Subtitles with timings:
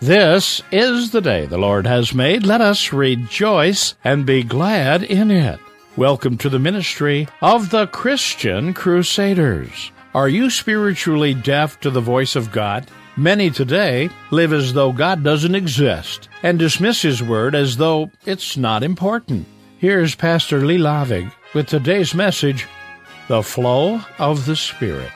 [0.00, 2.44] This is the day the Lord has made.
[2.44, 5.58] Let us rejoice and be glad in it.
[5.96, 9.90] Welcome to the ministry of the Christian Crusaders.
[10.14, 12.90] Are you spiritually deaf to the voice of God?
[13.16, 18.58] Many today live as though God doesn't exist and dismiss His Word as though it's
[18.58, 19.46] not important.
[19.78, 22.68] Here's Pastor Lee Lavig with today's message
[23.28, 25.10] The Flow of the Spirit.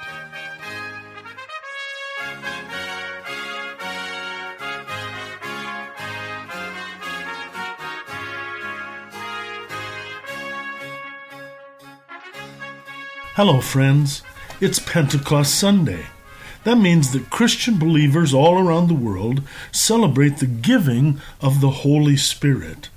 [13.42, 14.22] Hello, friends.
[14.60, 16.04] It's Pentecost Sunday.
[16.64, 19.40] That means that Christian believers all around the world
[19.72, 22.90] celebrate the giving of the Holy Spirit.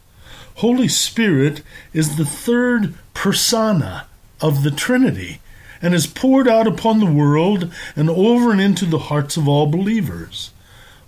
[0.56, 1.62] Holy Spirit
[1.94, 4.06] is the third persona
[4.42, 5.40] of the Trinity
[5.82, 9.68] and is poured out upon the world and over and into the hearts of all
[9.68, 10.52] believers.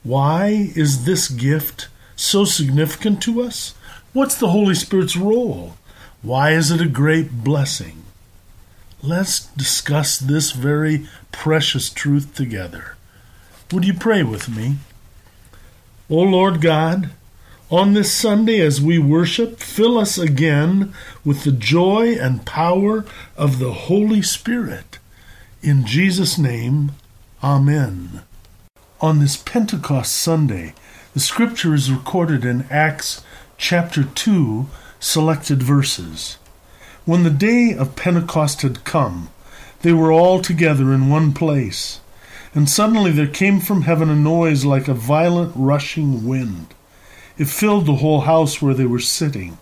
[0.03, 3.73] Why is this gift so significant to us?
[4.13, 5.75] What's the Holy Spirit's role?
[6.21, 8.04] Why is it a great blessing?
[9.05, 12.95] Let's discuss this very precious truth together.
[13.71, 14.77] Would you pray with me?
[16.09, 17.11] O Lord God,
[17.69, 20.91] on this Sunday as we worship, fill us again
[21.23, 23.05] with the joy and power
[23.37, 24.97] of the Holy Spirit.
[25.61, 26.93] In Jesus' name,
[27.43, 28.23] Amen.
[29.01, 30.73] On this Pentecost Sunday,
[31.13, 33.23] the scripture is recorded in Acts
[33.59, 34.65] chapter 2,
[34.99, 36.39] selected verses.
[37.05, 39.29] When the day of Pentecost had come,
[39.83, 41.99] they were all together in one place.
[42.55, 46.73] And suddenly there came from heaven a noise like a violent rushing wind.
[47.37, 49.59] It filled the whole house where they were sitting.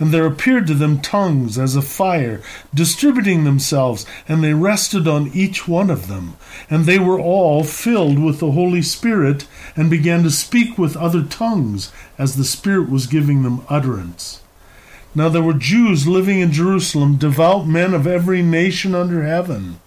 [0.00, 2.42] And there appeared to them tongues as of fire,
[2.74, 6.36] distributing themselves, and they rested on each one of them.
[6.68, 9.46] And they were all filled with the Holy Spirit,
[9.76, 14.41] and began to speak with other tongues, as the Spirit was giving them utterance.
[15.14, 19.78] Now there were Jews living in Jerusalem, devout men of every nation under heaven.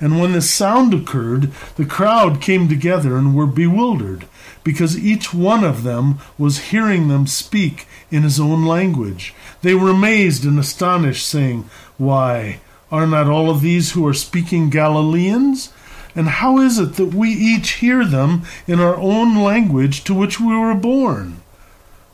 [0.00, 4.26] And when this sound occurred, the crowd came together and were bewildered,
[4.64, 9.34] because each one of them was hearing them speak in his own language.
[9.60, 14.70] They were amazed and astonished, saying, Why, are not all of these who are speaking
[14.70, 15.70] Galileans?
[16.14, 20.40] And how is it that we each hear them in our own language to which
[20.40, 21.39] we were born?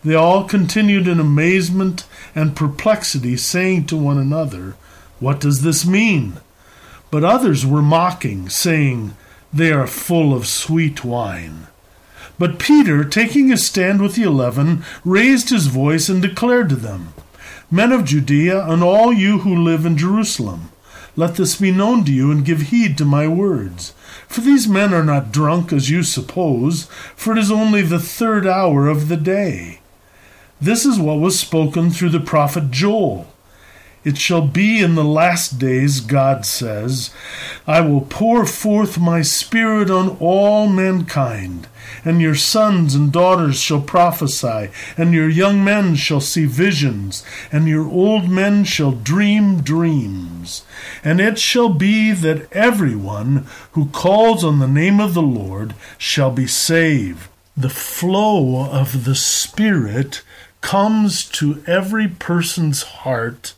[0.06, 4.76] They all continued in amazement and perplexity, saying to one another,
[5.18, 6.34] What does this mean?
[7.10, 9.16] But others were mocking, saying,
[9.52, 11.66] They are full of sweet wine.
[12.38, 17.12] But Peter, taking his stand with the eleven, raised his voice and declared to them,
[17.68, 20.70] Men of Judea, and all you who live in Jerusalem,
[21.16, 23.92] let this be known to you, and give heed to my words.
[24.28, 26.84] For these men are not drunk, as you suppose,
[27.16, 29.80] for it is only the third hour of the day.
[30.60, 33.26] This is what was spoken through the prophet Joel.
[34.04, 37.10] It shall be in the last days, God says,
[37.66, 41.66] I will pour forth my Spirit on all mankind,
[42.04, 47.66] and your sons and daughters shall prophesy, and your young men shall see visions, and
[47.68, 50.64] your old men shall dream dreams.
[51.02, 56.30] And it shall be that everyone who calls on the name of the Lord shall
[56.30, 57.28] be saved.
[57.56, 60.22] The flow of the Spirit
[60.66, 63.54] comes to every person's heart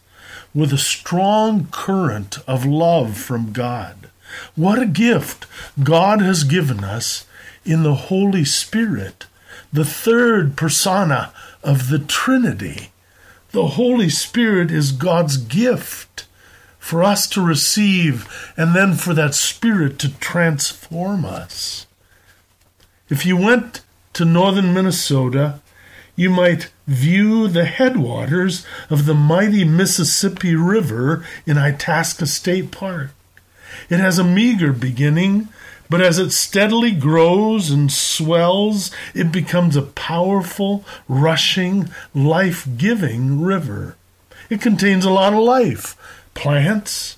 [0.52, 4.10] with a strong current of love from God.
[4.54, 5.46] What a gift
[5.82, 7.24] God has given us
[7.64, 9.24] in the Holy Spirit,
[9.72, 11.32] the third persona
[11.62, 12.92] of the Trinity.
[13.52, 16.26] The Holy Spirit is God's gift
[16.78, 21.86] for us to receive and then for that Spirit to transform us.
[23.08, 23.80] If you went
[24.12, 25.62] to northern Minnesota,
[26.18, 33.10] you might view the headwaters of the mighty Mississippi River in Itasca State Park.
[33.88, 35.48] It has a meager beginning,
[35.88, 43.94] but as it steadily grows and swells, it becomes a powerful, rushing, life giving river.
[44.50, 45.96] It contains a lot of life
[46.34, 47.16] plants,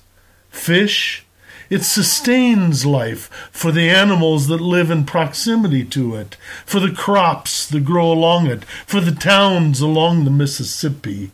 [0.51, 1.25] fish,
[1.71, 6.35] it sustains life for the animals that live in proximity to it,
[6.65, 11.31] for the crops that grow along it, for the towns along the Mississippi.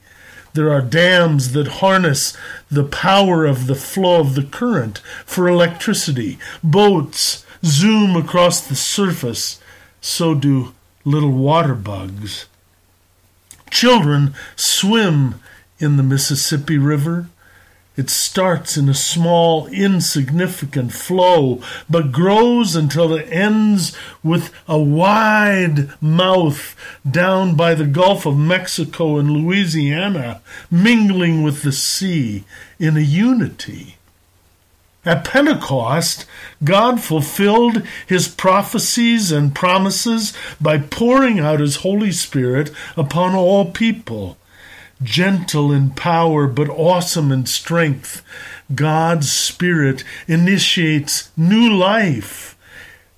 [0.53, 2.37] There are dams that harness
[2.69, 6.37] the power of the flow of the current for electricity.
[6.63, 9.59] Boats zoom across the surface.
[10.01, 12.45] So do little water bugs.
[13.71, 15.41] Children swim
[15.79, 17.27] in the Mississippi River
[17.97, 25.89] It starts in a small, insignificant flow, but grows until it ends with a wide
[25.99, 26.75] mouth
[27.09, 32.43] down by the Gulf of Mexico and Louisiana, mingling with the sea
[32.77, 33.97] in a unity.
[35.03, 36.27] At Pentecost,
[36.63, 44.37] God fulfilled his prophecies and promises by pouring out his Holy Spirit upon all people
[45.01, 48.23] gentle in power but awesome in strength.
[48.73, 52.57] God's Spirit initiates new life.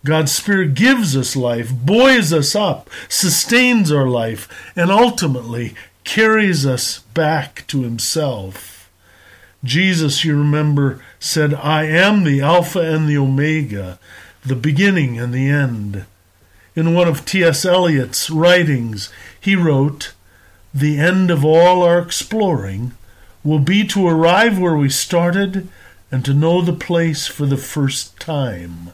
[0.05, 6.99] God's Spirit gives us life, buoys us up, sustains our life, and ultimately carries us
[7.13, 8.89] back to Himself.
[9.63, 13.99] Jesus, you remember, said, I am the Alpha and the Omega,
[14.45, 16.05] the beginning and the end.
[16.75, 17.65] In one of T.S.
[17.65, 20.13] Eliot's writings, he wrote,
[20.73, 22.93] the end of all our exploring
[23.43, 25.67] will be to arrive where we started
[26.11, 28.91] and to know the place for the first time.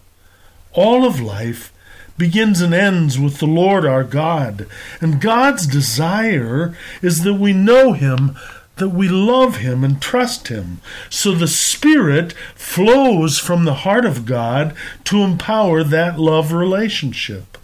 [0.74, 1.74] All of life
[2.18, 4.68] begins and ends with the Lord our God,
[5.02, 8.38] and God's desire is that we know Him,
[8.78, 10.80] that we love Him and trust Him.
[11.10, 14.76] So the Spirit flows from the heart of God
[15.06, 17.58] to empower that love relationship.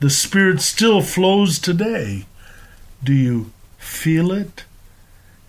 [0.00, 2.26] The Spirit still flows today.
[3.02, 4.64] Do you feel it?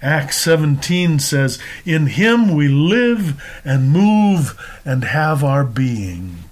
[0.01, 6.43] Acts 17 says, In him we live and move and have our being.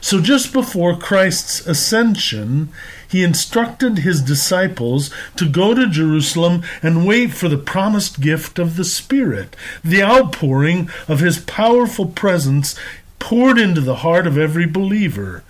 [0.00, 2.68] So just before Christ's ascension,
[3.08, 8.76] he instructed his disciples to go to Jerusalem and wait for the promised gift of
[8.76, 12.76] the Spirit, the outpouring of his powerful presence
[13.18, 15.42] poured into the heart of every believer.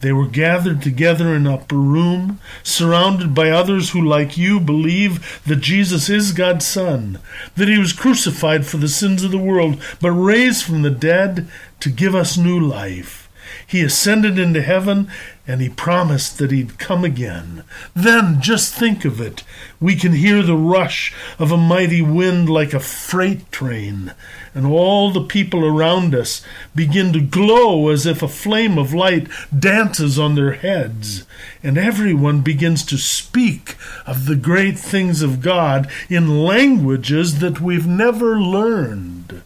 [0.00, 5.42] They were gathered together in an upper room, surrounded by others who, like you, believe
[5.44, 7.18] that Jesus is God's Son,
[7.56, 11.48] that he was crucified for the sins of the world, but raised from the dead
[11.80, 13.27] to give us new life.
[13.66, 15.10] He ascended into heaven
[15.48, 17.64] and he promised that he'd come again.
[17.96, 19.44] Then, just think of it.
[19.80, 24.12] We can hear the rush of a mighty wind like a freight train,
[24.54, 29.26] and all the people around us begin to glow as if a flame of light
[29.58, 31.24] dances on their heads,
[31.62, 37.86] and everyone begins to speak of the great things of God in languages that we've
[37.86, 39.42] never learned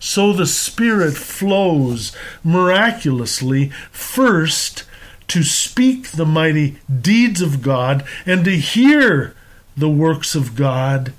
[0.00, 4.84] so the Spirit flows miraculously first
[5.28, 9.36] to speak the mighty deeds of God and to hear
[9.76, 11.12] the works of God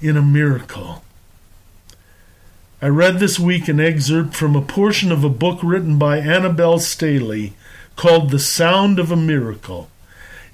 [0.00, 1.04] in a miracle.
[2.80, 6.78] I read this week an excerpt from a portion of a book written by Annabel
[6.78, 7.52] Stehli
[7.96, 9.90] called The Sound of a Miracle.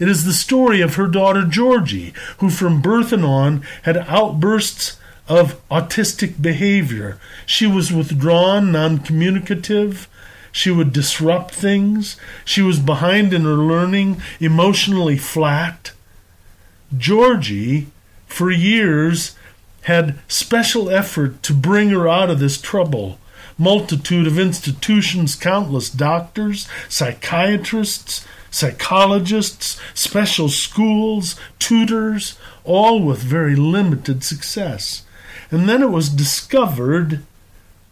[0.01, 4.99] It is the story of her daughter Georgie, who from birth and on had outbursts
[5.29, 7.19] of autistic behavior.
[7.45, 10.09] She was withdrawn, non communicative.
[10.53, 12.17] She would disrupt things.
[12.45, 15.93] She was behind in her learning, emotionally flat.
[16.97, 17.89] Georgie,
[18.27, 19.37] for years,
[19.83, 23.19] had special effort to bring her out of this trouble.
[23.59, 35.03] Multitude of institutions, countless doctors, psychiatrists, psychologists, special schools, tutors, all with very limited success.
[35.51, 37.23] And then it was discovered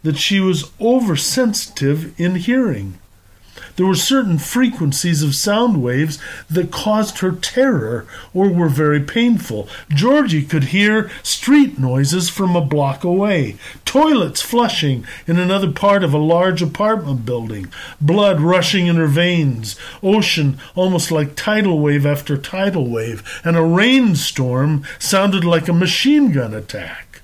[0.03, 2.99] that she was oversensitive in hearing.
[3.75, 6.17] There were certain frequencies of sound waves
[6.49, 9.67] that caused her terror or were very painful.
[9.89, 16.13] Georgie could hear street noises from a block away, toilets flushing in another part of
[16.13, 22.37] a large apartment building, blood rushing in her veins, ocean almost like tidal wave after
[22.37, 27.14] tidal wave, and a rainstorm sounded like a machine gun attack.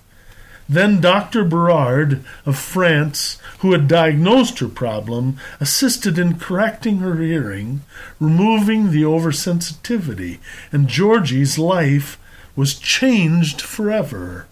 [0.71, 1.43] Then Dr.
[1.43, 7.81] Berard of France, who had diagnosed her problem, assisted in correcting her hearing,
[8.21, 10.39] removing the oversensitivity,
[10.71, 12.17] and Georgie's life
[12.55, 14.47] was changed forever.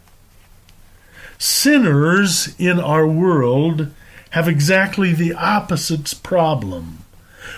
[1.38, 3.90] Sinners in our world
[4.32, 6.98] have exactly the opposite problem.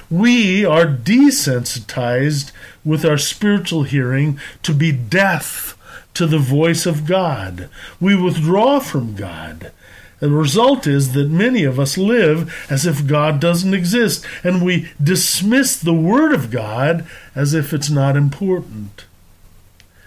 [0.08, 2.52] We are desensitized
[2.86, 5.76] with our spiritual hearing to be deaf
[6.14, 7.70] to the voice of God.
[8.00, 9.72] We withdraw from God.
[10.20, 14.92] The result is that many of us live as if God doesn't exist, and we
[15.02, 19.06] dismiss the Word of God as if it's not important.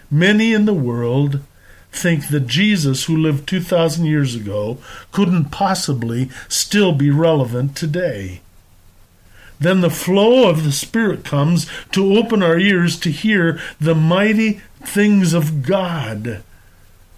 [0.09, 1.41] Many in the world
[1.91, 4.77] think that Jesus, who lived 2,000 years ago,
[5.11, 8.41] couldn't possibly still be relevant today.
[9.59, 14.61] Then the flow of the Spirit comes to open our ears to hear the mighty
[14.81, 16.43] things of God.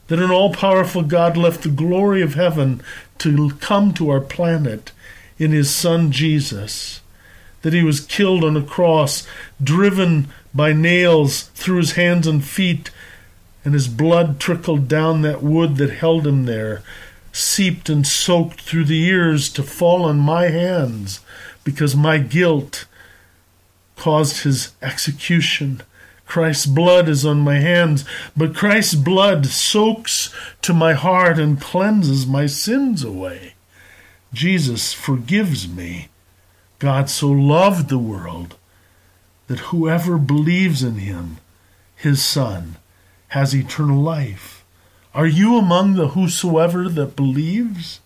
[0.08, 2.82] that an all powerful God left the glory of heaven
[3.20, 4.91] to come to our planet
[5.38, 7.01] in his Son Jesus,
[7.62, 9.27] that he was killed on a cross,
[9.62, 12.89] driven by nails through his hands and feet,
[13.65, 16.82] and his blood trickled down that wood that held him there,
[17.34, 21.20] seeped and soaked through the ears to fall on my hands,
[21.67, 22.86] because my guilt
[23.97, 25.81] caused his execution.
[26.25, 28.05] Christ's blood is on my hands,
[28.38, 33.55] but Christ's blood soaks to my heart and cleanses my sins away.
[34.31, 36.07] Jesus forgives me.
[36.79, 38.55] God so loved the world
[39.47, 41.36] that whoever believes in him,
[41.97, 42.77] his Son,
[43.29, 44.63] has eternal life.
[45.13, 48.00] Are you among the whosoever that believes?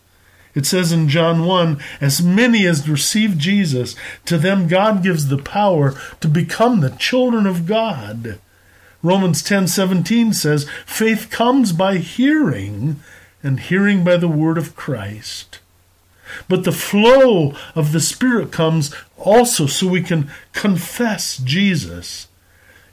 [0.53, 5.37] It says in John 1 As many as receive Jesus, to them God gives the
[5.37, 8.39] power to become the children of God.
[9.03, 12.99] Romans 10:17 says, "Faith comes by hearing,
[13.43, 15.59] and hearing by the word of Christ."
[16.47, 22.27] But the flow of the Spirit comes also so we can confess Jesus.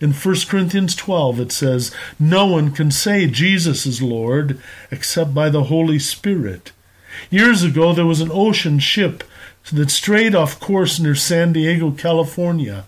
[0.00, 4.60] In 1 Corinthians 12, it says, No one can say Jesus is Lord
[4.90, 6.72] except by the Holy Spirit.
[7.30, 9.24] Years ago, there was an ocean ship
[9.72, 12.86] that strayed off course near San Diego, California.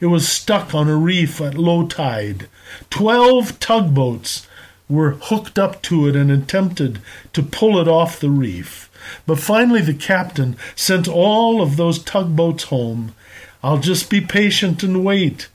[0.00, 2.48] It was stuck on a reef at low tide.
[2.88, 4.46] Twelve tugboats
[4.88, 7.00] were hooked up to it and attempted
[7.32, 8.90] to pull it off the reef.
[9.26, 13.14] But finally, the captain sent all of those tugboats home.
[13.62, 15.48] I'll just be patient and wait.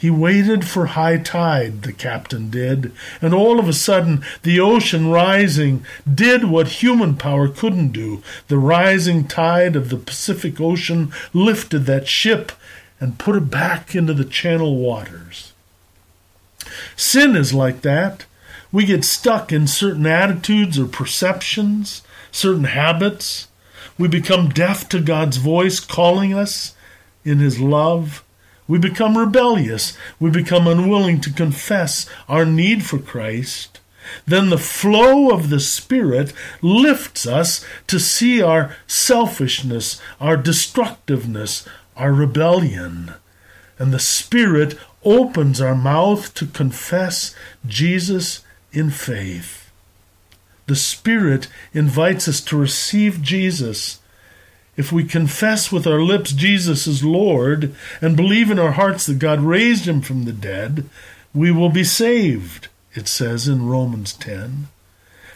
[0.00, 2.90] He waited for high tide, the captain did,
[3.20, 8.22] and all of a sudden the ocean rising did what human power couldn't do.
[8.48, 12.50] The rising tide of the Pacific Ocean lifted that ship
[12.98, 15.52] and put it back into the channel waters.
[16.96, 18.24] Sin is like that.
[18.72, 22.00] We get stuck in certain attitudes or perceptions,
[22.32, 23.48] certain habits.
[23.98, 26.74] We become deaf to God's voice calling us
[27.22, 28.24] in His love.
[28.70, 29.98] We become rebellious.
[30.20, 33.80] We become unwilling to confess our need for Christ.
[34.28, 42.12] Then the flow of the Spirit lifts us to see our selfishness, our destructiveness, our
[42.12, 43.14] rebellion.
[43.76, 47.34] And the Spirit opens our mouth to confess
[47.66, 49.68] Jesus in faith.
[50.68, 53.99] The Spirit invites us to receive Jesus
[54.76, 59.18] if we confess with our lips Jesus is Lord and believe in our hearts that
[59.18, 60.88] God raised him from the dead,
[61.34, 64.68] we will be saved, it says in Romans 10.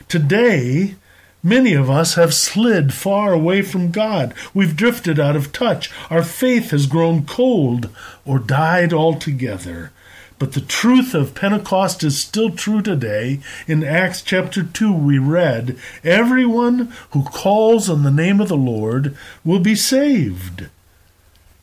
[0.08, 0.96] Today,
[1.42, 4.34] many of us have slid far away from God.
[4.52, 5.90] We've drifted out of touch.
[6.10, 7.90] Our faith has grown cold
[8.24, 9.92] or died altogether.
[10.38, 13.40] But the truth of Pentecost is still true today.
[13.66, 19.16] In Acts chapter 2, we read, Everyone who calls on the name of the Lord
[19.44, 20.68] will be saved.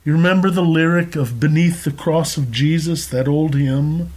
[0.04, 4.12] You remember the lyric of Beneath the Cross of Jesus, that old hymn?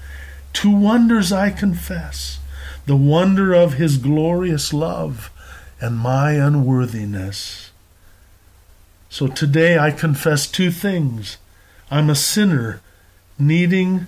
[0.52, 2.38] Two wonders I confess
[2.86, 5.30] the wonder of his glorious love
[5.80, 7.70] and my unworthiness.
[9.08, 11.38] So today I confess two things.
[11.90, 12.82] I'm a sinner
[13.38, 14.06] needing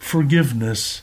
[0.00, 1.02] forgiveness.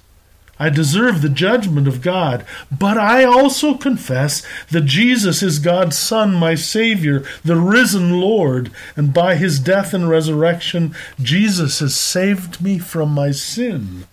[0.60, 6.34] I deserve the judgment of God, but I also confess that Jesus is God's Son,
[6.34, 12.80] my Savior, the risen Lord, and by his death and resurrection, Jesus has saved me
[12.80, 14.06] from my sin.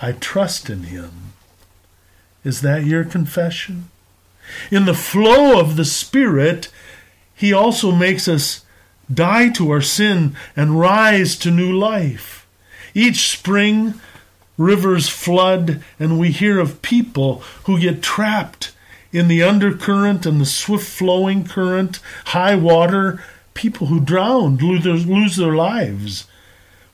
[0.00, 1.34] I trust in him.
[2.44, 3.90] Is that your confession?
[4.70, 6.70] In the flow of the Spirit,
[7.34, 8.64] he also makes us
[9.12, 12.46] die to our sin and rise to new life.
[12.94, 13.94] Each spring,
[14.56, 18.72] rivers flood, and we hear of people who get trapped
[19.12, 23.22] in the undercurrent and the swift flowing current, high water,
[23.54, 26.26] people who drowned, lose their lives.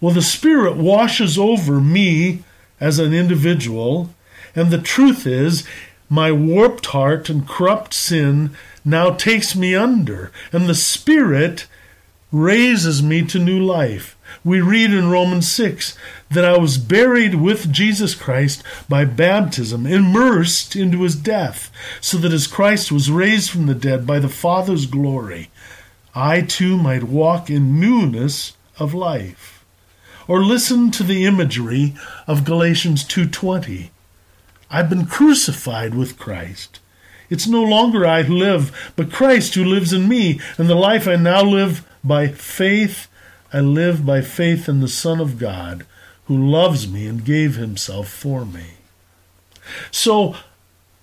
[0.00, 2.42] Well, the Spirit washes over me
[2.78, 4.14] as an individual,
[4.54, 5.66] and the truth is,
[6.08, 8.50] my warped heart and corrupt sin
[8.84, 11.66] now takes me under, and the Spirit
[12.32, 14.16] raises me to new life.
[14.44, 15.96] We read in Romans 6
[16.30, 21.70] that I was buried with Jesus Christ by baptism, immersed into his death,
[22.00, 25.50] so that as Christ was raised from the dead by the Father's glory,
[26.14, 29.64] I too might walk in newness of life.
[30.28, 31.94] Or listen to the imagery
[32.28, 33.90] of Galatians 2:20.
[34.70, 36.78] I've been crucified with Christ.
[37.28, 41.08] It's no longer I who live, but Christ who lives in me, and the life
[41.08, 43.08] I now live by faith
[43.52, 45.84] I live by faith in the Son of God,
[46.26, 48.74] who loves me and gave himself for me.
[49.90, 50.36] So,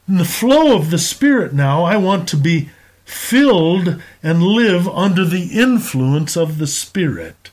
[0.07, 2.69] in the flow of the Spirit now, I want to be
[3.03, 7.51] filled and live under the influence of the Spirit.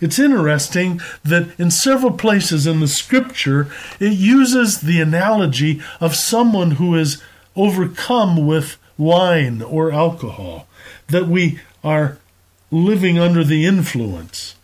[0.00, 3.70] It's interesting that in several places in the scripture,
[4.00, 7.22] it uses the analogy of someone who is
[7.56, 10.66] overcome with wine or alcohol,
[11.08, 12.18] that we are
[12.74, 14.56] living under the influence.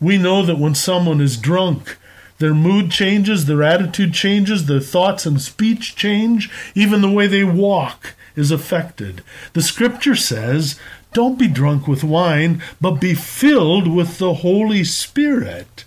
[0.00, 1.96] We know that when someone is drunk,
[2.38, 7.44] their mood changes, their attitude changes, their thoughts and speech change, even the way they
[7.44, 9.24] walk is affected.
[9.54, 10.78] The scripture says,
[11.14, 15.86] Don't be drunk with wine, but be filled with the Holy Spirit.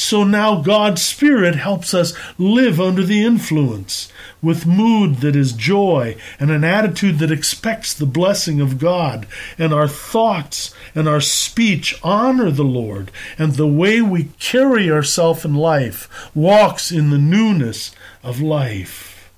[0.00, 6.16] So now God's Spirit helps us live under the influence with mood that is joy
[6.38, 9.26] and an attitude that expects the blessing of God.
[9.58, 13.10] And our thoughts and our speech honor the Lord.
[13.38, 17.90] And the way we carry ourselves in life walks in the newness
[18.22, 19.32] of life.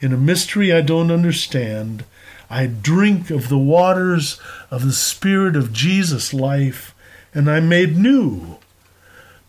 [0.00, 2.04] In a mystery I don't understand,
[2.50, 4.38] I drink of the waters
[4.70, 6.94] of the Spirit of Jesus' life,
[7.32, 8.57] and I'm made new.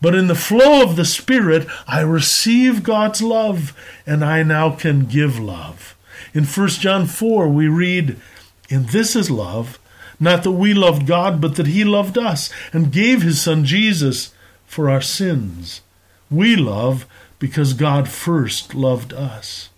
[0.01, 3.75] But in the flow of the Spirit, I receive God's love,
[4.05, 5.95] and I now can give love.
[6.33, 8.17] In 1 John 4, we read,
[8.69, 9.79] And this is love,
[10.19, 14.33] not that we loved God, but that He loved us, and gave His Son Jesus
[14.65, 15.81] for our sins.
[16.31, 17.05] We love
[17.39, 19.69] because God first loved us.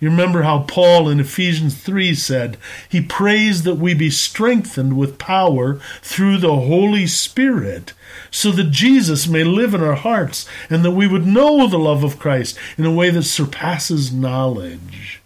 [0.00, 2.58] You remember how Paul in Ephesians 3 said,
[2.88, 7.92] He prays that we be strengthened with power through the Holy Spirit,
[8.30, 12.02] so that Jesus may live in our hearts, and that we would know the love
[12.02, 15.22] of Christ in a way that surpasses knowledge.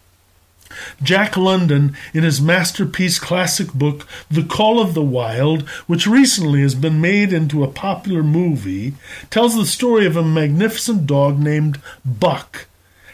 [1.02, 6.75] Jack London, in his masterpiece classic book, The Call of the Wild, which recently has
[6.75, 8.94] been made into a popular movie,
[9.30, 12.67] tells the story of a magnificent dog named Buck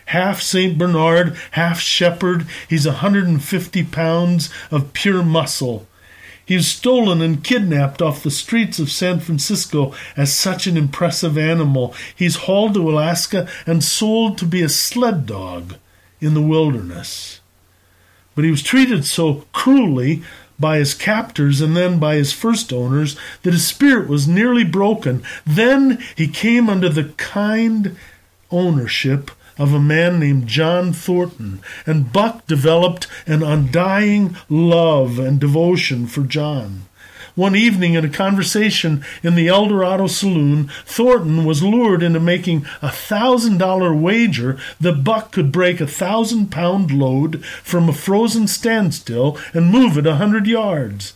[0.07, 0.77] half St.
[0.79, 2.47] Bernard, half shepherd.
[2.69, 5.87] He's a 150 pounds of pure muscle.
[6.47, 11.39] He was stolen and kidnapped off the streets of San Francisco as such an impressive
[11.39, 11.95] animal.
[12.15, 15.77] He's hauled to Alaska and sold to be a sled dog
[16.21, 17.41] in the wilderness.
[18.35, 20.23] But he was treated so cruelly
[20.59, 25.23] by his captors and then by his first owners that his spirit was nearly broken.
[25.47, 27.97] Then he came under the kind
[28.51, 36.07] ownership of a man named John Thornton, and Buck developed an undying love and devotion
[36.07, 36.87] for John.
[37.35, 42.93] One evening in a conversation in the Eldorado saloon, Thornton was lured into making a
[42.93, 49.37] thousand dollar wager that Buck could break a thousand pound load from a frozen standstill
[49.53, 51.15] and move it a hundred yards.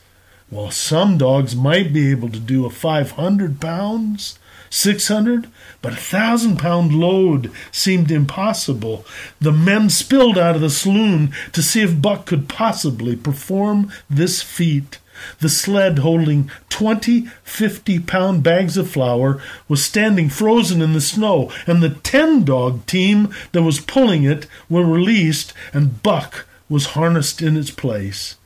[0.50, 5.48] While some dogs might be able to do a five hundred pounds, six hundred,
[5.82, 9.04] but a thousand pound load seemed impossible.
[9.40, 14.42] The men spilled out of the saloon to see if Buck could possibly perform this
[14.42, 14.98] feat.
[15.40, 21.50] The sled holding twenty fifty pound bags of flour was standing frozen in the snow,
[21.66, 27.42] and the ten dog team that was pulling it were released, and Buck was harnessed
[27.42, 28.36] in its place.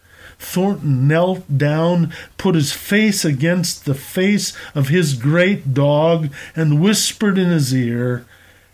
[0.43, 7.39] Thornton knelt down, put his face against the face of his great dog, and whispered
[7.39, 8.27] in his ear,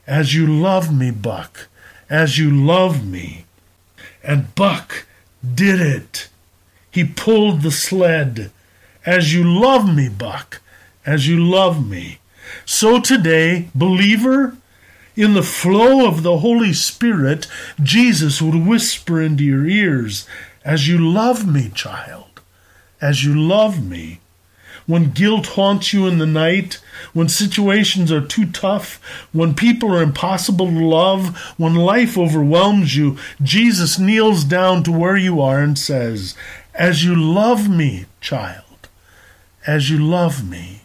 [0.06, 1.68] As you love me, Buck,
[2.08, 3.44] as you love me.
[4.24, 5.06] And Buck
[5.42, 6.28] did it.
[6.90, 8.50] He pulled the sled.
[9.04, 10.60] As you love me, Buck,
[11.06, 12.18] as you love me.
[12.64, 14.56] So today, believer,
[15.18, 17.48] in the flow of the Holy Spirit,
[17.82, 20.28] Jesus would whisper into your ears,
[20.68, 22.42] as you love me, child,
[23.00, 24.20] as you love me.
[24.84, 26.78] When guilt haunts you in the night,
[27.14, 29.00] when situations are too tough,
[29.32, 35.16] when people are impossible to love, when life overwhelms you, Jesus kneels down to where
[35.16, 36.34] you are and says,
[36.74, 38.90] As you love me, child,
[39.66, 40.82] as you love me.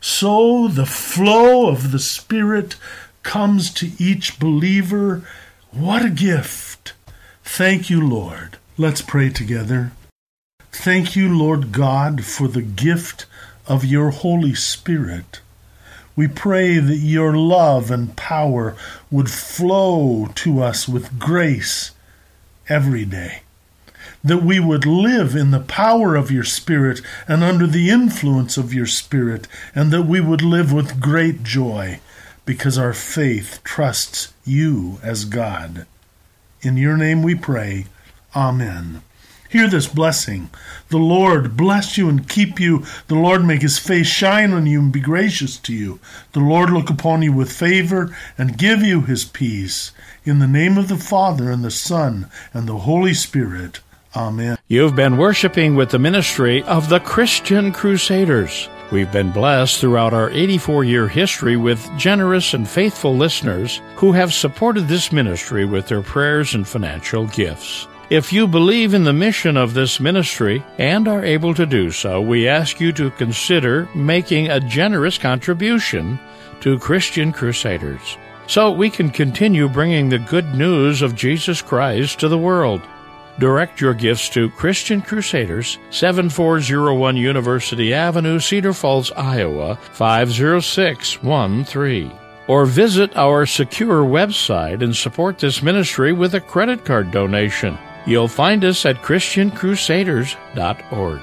[0.00, 2.76] So the flow of the Spirit
[3.22, 5.28] comes to each believer.
[5.72, 6.94] What a gift!
[7.44, 8.56] Thank you, Lord.
[8.80, 9.90] Let's pray together.
[10.70, 13.26] Thank you, Lord God, for the gift
[13.66, 15.40] of your Holy Spirit.
[16.14, 18.76] We pray that your love and power
[19.10, 21.90] would flow to us with grace
[22.68, 23.42] every day.
[24.22, 28.72] That we would live in the power of your Spirit and under the influence of
[28.72, 31.98] your Spirit, and that we would live with great joy
[32.44, 35.84] because our faith trusts you as God.
[36.62, 37.86] In your name we pray.
[38.34, 39.02] Amen.
[39.50, 40.50] Hear this blessing.
[40.90, 42.84] The Lord bless you and keep you.
[43.06, 46.00] The Lord make his face shine on you and be gracious to you.
[46.32, 49.92] The Lord look upon you with favor and give you his peace.
[50.24, 53.80] In the name of the Father and the Son and the Holy Spirit.
[54.14, 54.58] Amen.
[54.68, 58.68] You've been worshiping with the ministry of the Christian Crusaders.
[58.90, 64.34] We've been blessed throughout our 84 year history with generous and faithful listeners who have
[64.34, 67.86] supported this ministry with their prayers and financial gifts.
[68.10, 72.22] If you believe in the mission of this ministry and are able to do so,
[72.22, 76.18] we ask you to consider making a generous contribution
[76.62, 78.16] to Christian Crusaders
[78.46, 82.80] so we can continue bringing the good news of Jesus Christ to the world.
[83.38, 92.10] Direct your gifts to Christian Crusaders, 7401 University Avenue, Cedar Falls, Iowa, 50613
[92.46, 97.76] or visit our secure website and support this ministry with a credit card donation.
[98.08, 101.20] You'll find us at ChristianCrusaders.org.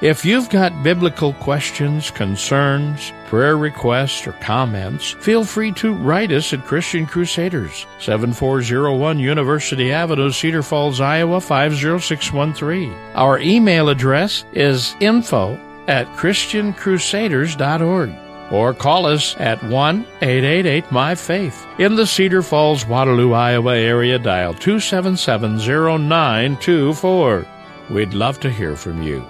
[0.00, 6.54] If you've got biblical questions, concerns, prayer requests, or comments, feel free to write us
[6.54, 12.94] at Christian Crusaders, 7401 University Avenue, Cedar Falls, Iowa 50613.
[13.14, 21.66] Our email address is info at ChristianCrusaders.org or call us at 1 888 My Faith.
[21.78, 27.46] In the Cedar Falls, Waterloo, Iowa area, dial 277 0924.
[27.90, 29.24] We'd love to hear from you.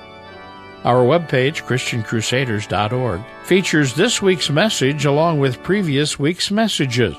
[0.85, 7.16] Our webpage, ChristianCrusaders.org, features this week's message along with previous week's messages.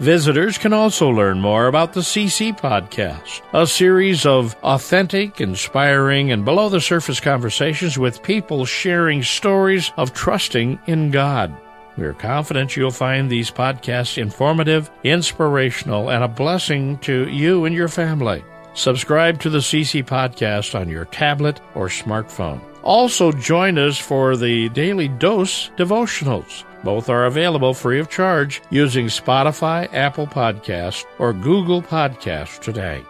[0.00, 6.44] Visitors can also learn more about the CC Podcast, a series of authentic, inspiring, and
[6.44, 11.52] below the surface conversations with people sharing stories of trusting in God.
[11.96, 17.74] We are confident you'll find these podcasts informative, inspirational, and a blessing to you and
[17.74, 18.44] your family.
[18.74, 22.60] Subscribe to the CC Podcast on your tablet or smartphone.
[22.84, 26.62] Also, join us for the Daily Dose devotionals.
[26.84, 33.04] Both are available free of charge using Spotify, Apple Podcast, or Google Podcast today.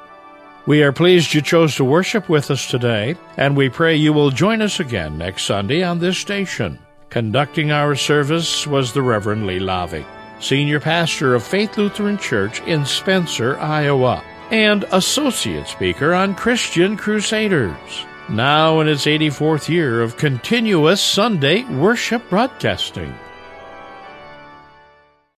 [0.66, 4.30] We are pleased you chose to worship with us today, and we pray you will
[4.30, 6.78] join us again next Sunday on this station.
[7.08, 10.04] Conducting our service was the Reverend Lee Lavie,
[10.40, 18.06] Senior Pastor of Faith Lutheran Church in Spencer, Iowa, and Associate Speaker on Christian Crusaders.
[18.28, 23.14] Now in its 84th year of continuous Sunday worship broadcasting.